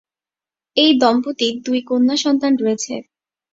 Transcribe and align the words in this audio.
এই 0.77 0.91
দম্পতির 1.01 1.55
দুই 1.65 1.79
কন্যা 1.89 2.15
সন্তান 2.17 2.53
রয়েছে। 2.57 2.93